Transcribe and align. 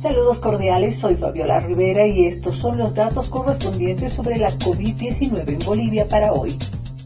Saludos 0.00 0.38
cordiales, 0.38 0.96
soy 0.96 1.16
Fabiola 1.16 1.58
Rivera 1.58 2.06
y 2.06 2.26
estos 2.26 2.56
son 2.56 2.78
los 2.78 2.94
datos 2.94 3.28
correspondientes 3.30 4.12
sobre 4.12 4.38
la 4.38 4.50
COVID-19 4.50 5.48
en 5.48 5.58
Bolivia 5.66 6.08
para 6.08 6.32
hoy. 6.32 6.56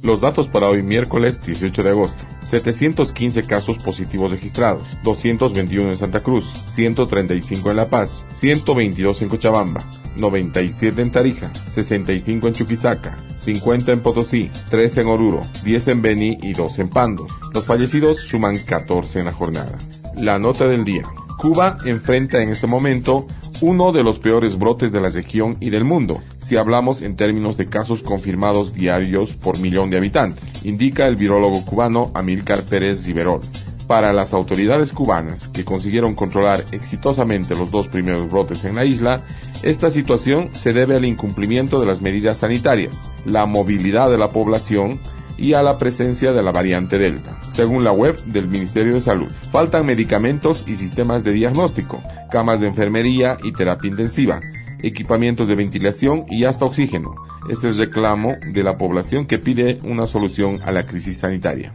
Los 0.03 0.21
datos 0.21 0.49
para 0.49 0.69
hoy 0.69 0.83
miércoles 0.83 1.41
18 1.41 1.83
de 1.83 1.89
agosto. 1.89 2.23
715 2.45 3.45
casos 3.45 3.79
positivos 3.79 4.31
registrados, 4.31 4.83
221 5.05 5.91
en 5.91 5.97
Santa 5.97 6.21
Cruz, 6.21 6.45
135 6.67 7.71
en 7.71 7.77
La 7.77 7.89
Paz, 7.89 8.27
122 8.35 9.23
en 9.23 9.29
Cochabamba, 9.31 9.81
97 10.17 11.01
en 11.01 11.11
Tarija, 11.11 11.55
65 11.55 12.49
en 12.49 12.53
Chuquisaca, 12.53 13.17
50 13.37 13.93
en 13.93 14.01
Potosí, 14.01 14.51
3 14.69 14.99
en 14.99 15.07
Oruro, 15.07 15.41
10 15.65 15.89
en 15.89 16.03
Beni 16.03 16.39
y 16.43 16.53
2 16.53 16.79
en 16.81 16.91
Pando. 16.91 17.27
Los 17.55 17.65
fallecidos 17.65 18.19
suman 18.19 18.59
14 18.59 19.21
en 19.21 19.25
la 19.25 19.33
jornada. 19.33 19.79
La 20.17 20.39
nota 20.39 20.67
del 20.67 20.85
día. 20.85 21.05
Cuba 21.43 21.77
enfrenta 21.85 22.41
en 22.41 22.51
este 22.51 22.69
momento 22.69 23.27
uno 23.63 23.91
de 23.91 24.05
los 24.05 24.21
peores 24.21 24.57
brotes 24.57 24.93
de 24.93 25.01
la 25.01 25.11
región 25.11 25.57
y 25.59 25.71
del 25.71 25.83
mundo, 25.83 26.23
si 26.39 26.57
hablamos 26.57 27.03
en 27.03 27.17
términos 27.17 27.57
de 27.57 27.67
casos 27.67 28.05
confirmados 28.05 28.75
diarios 28.75 29.33
por 29.33 29.59
millón 29.59 29.91
de 29.91 29.97
habitantes, 29.97 30.65
indica 30.65 31.09
el 31.09 31.17
virólogo 31.17 31.65
cubano 31.65 32.13
Amílcar 32.15 32.63
Pérez 32.63 33.05
Riverol. 33.07 33.41
Para 33.89 34.13
las 34.13 34.33
autoridades 34.33 34.93
cubanas, 34.93 35.49
que 35.49 35.65
consiguieron 35.65 36.15
controlar 36.15 36.63
exitosamente 36.71 37.57
los 37.57 37.73
dos 37.73 37.89
primeros 37.89 38.31
brotes 38.31 38.65
en 38.65 38.77
la 38.77 38.85
isla, 38.85 39.27
esta 39.65 39.91
situación 39.91 40.51
se 40.53 40.73
debe 40.73 40.95
al 40.95 41.05
incumplimiento 41.05 41.81
de 41.81 41.87
las 41.87 42.01
medidas 42.01 42.39
sanitarias, 42.39 43.11
la 43.27 43.47
movilidad 43.47 44.13
de 44.13 44.19
la 44.19 44.29
población 44.29 45.01
y 45.43 45.55
a 45.55 45.63
la 45.65 45.77
presencia 45.77 46.33
de 46.33 46.41
la 46.41 46.53
variante 46.53 46.99
Delta, 46.99 47.37
según 47.53 47.83
la 47.83 47.91
web 47.91 48.17
del 48.27 48.47
Ministerio 48.47 48.95
de 48.95 49.01
Salud. 49.01 49.31
Faltan 49.51 49.85
medicamentos 49.85 50.65
y 50.69 50.77
sistemas 50.77 51.25
de 51.25 51.33
diagnóstico, 51.33 52.01
camas 52.31 52.61
de 52.61 52.69
enfermería 52.69 53.37
y 53.43 53.53
terapia 53.53 53.91
intensiva, 53.91 54.41
equipamientos 54.83 55.49
de 55.49 55.57
ventilación 55.57 56.27
y 56.29 56.45
hasta 56.45 56.65
oxígeno. 56.65 57.17
Este 57.51 57.71
es 57.71 57.75
el 57.75 57.87
reclamo 57.87 58.37
de 58.53 58.63
la 58.63 58.79
población 58.79 59.27
que 59.27 59.41
pide 59.41 59.79
una 59.83 60.07
solución 60.07 60.61
a 60.63 60.71
la 60.71 60.87
crisis 60.87 61.19
sanitaria. 61.19 61.75